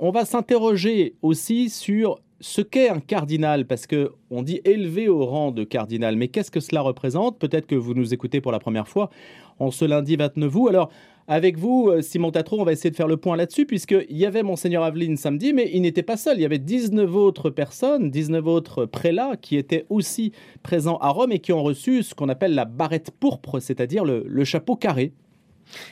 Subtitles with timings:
[0.00, 5.26] On va s'interroger aussi sur ce qu'est un cardinal, parce que on dit élevé au
[5.26, 7.36] rang de cardinal, mais qu'est-ce que cela représente?
[7.40, 9.10] Peut-être que vous nous écoutez pour la première fois
[9.58, 10.68] en ce lundi 29 août.
[10.68, 10.90] Alors,
[11.26, 14.24] avec vous, euh, Simon Tatro, on va essayer de faire le point là-dessus, puisqu'il y
[14.24, 16.38] avait Monseigneur Aveline samedi, mais il n'était pas seul.
[16.38, 20.30] Il y avait 19 autres personnes, 19 autres prélats qui étaient aussi
[20.62, 24.22] présents à Rome et qui ont reçu ce qu'on appelle la barrette pourpre, c'est-à-dire le,
[24.28, 25.12] le chapeau carré.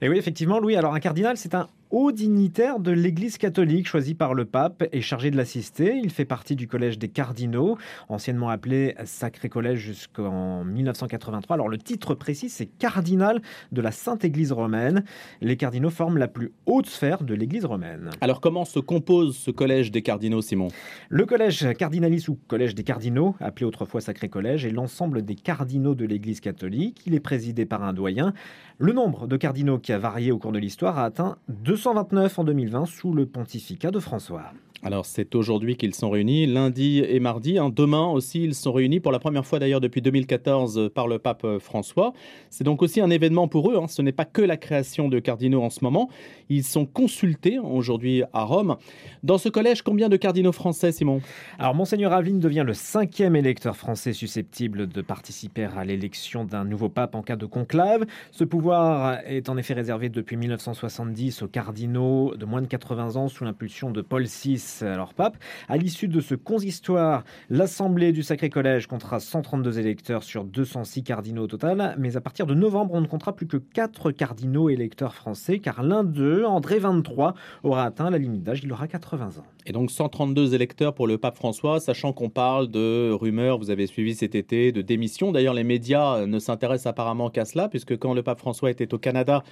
[0.00, 4.14] Et oui, effectivement, Louis, alors un cardinal, c'est un haut dignitaire de l'Église catholique choisi
[4.14, 6.00] par le pape et chargé de l'assister.
[6.02, 11.54] Il fait partie du collège des cardinaux, anciennement appelé Sacré Collège jusqu'en 1983.
[11.54, 15.04] Alors le titre précis, c'est cardinal de la Sainte Église romaine.
[15.40, 18.10] Les cardinaux forment la plus haute sphère de l'Église romaine.
[18.20, 20.68] Alors comment se compose ce collège des cardinaux, Simon?
[21.08, 25.94] Le collège cardinalis ou collège des cardinaux, appelé autrefois Sacré Collège, est l'ensemble des cardinaux
[25.94, 27.02] de l'Église catholique.
[27.06, 28.32] Il est présidé par un doyen.
[28.78, 31.36] Le nombre de cardinaux qui a varié au cours de l'histoire a atteint
[31.80, 34.52] 229 en 2020 sous le pontificat de François.
[34.82, 37.58] Alors c'est aujourd'hui qu'ils sont réunis, lundi et mardi.
[37.58, 37.68] Hein.
[37.68, 41.44] Demain aussi, ils sont réunis pour la première fois d'ailleurs depuis 2014 par le pape
[41.44, 42.14] euh, François.
[42.48, 43.76] C'est donc aussi un événement pour eux.
[43.76, 43.88] Hein.
[43.88, 46.08] Ce n'est pas que la création de cardinaux en ce moment.
[46.48, 48.76] Ils sont consultés aujourd'hui à Rome.
[49.22, 51.20] Dans ce collège, combien de cardinaux français, Simon?
[51.58, 56.88] Alors Monseigneur Aveline devient le cinquième électeur français susceptible de participer à l'élection d'un nouveau
[56.88, 58.06] pape en cas de conclave.
[58.30, 63.28] Ce pouvoir est en effet réservé depuis 1970 aux cardinaux de moins de 80 ans
[63.28, 65.36] sous l'impulsion de Paul VI alors pape.
[65.68, 71.44] À l'issue de ce consistoire, l'Assemblée du Sacré Collège comptera 132 électeurs sur 206 cardinaux
[71.44, 75.14] au total, mais à partir de novembre, on ne comptera plus que 4 cardinaux électeurs
[75.14, 79.44] français, car l'un d'eux, André 23, aura atteint la limite d'âge, il aura 80 ans.
[79.66, 83.86] Et donc 132 électeurs pour le pape François, sachant qu'on parle de rumeurs, vous avez
[83.86, 85.32] suivi cet été, de démission.
[85.32, 88.98] D'ailleurs, les médias ne s'intéressent apparemment qu'à cela, puisque quand le pape François était au
[88.98, 89.42] Canada,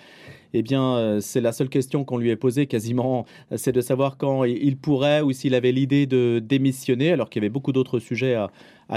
[0.54, 4.16] eh bien, euh, c'est la seule question qu'on lui ait posée quasiment, c'est de savoir
[4.16, 7.98] quand il pourrait ou s'il avait l'idée de démissionner, alors qu'il y avait beaucoup d'autres
[7.98, 8.50] sujets à,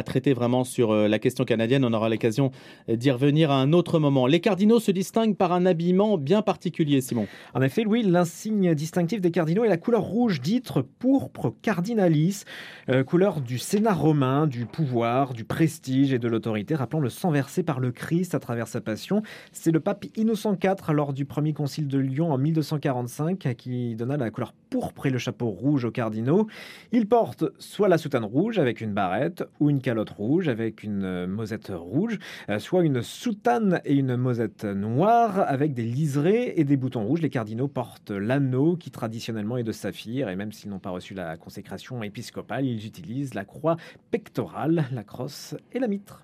[0.04, 1.84] traiter vraiment sur euh, la question canadienne.
[1.84, 2.52] On aura l'occasion
[2.88, 4.26] d'y revenir à un autre moment.
[4.26, 7.28] Les cardinaux se distinguent par un habillement bien particulier, Simon.
[7.54, 12.44] En effet, Louis, l'insigne distinctif des cardinaux est la couleur rouge dite pourpre cardinalis,
[12.90, 17.32] euh, couleur du Sénat romain, du pouvoir, du prestige et de l'autorité, rappelant le sang
[17.32, 19.24] versé par le Christ à travers sa passion.
[19.52, 24.18] C'est le pape Innocent IV, lors du premier concile de Lyon en 1245, qui donna
[24.18, 26.48] la couleur pourpre et le chapeau rouge aux cardinaux.
[26.92, 31.04] Il porte soit la soutane rouge avec une barrette ou une calotte rouge avec une
[31.04, 32.20] euh, mosette rouge,
[32.50, 37.22] euh, soit une soutane et une mosette noire avec des liserés et des boutons rouges.
[37.22, 41.14] Les cardinaux portent l'anneau qui traditionnellement est de saphir et même s'ils n'ont pas reçu
[41.14, 43.76] la consécration épiscopale, ils utilisent la croix
[44.12, 46.24] pectorale, la crosse et la mitre.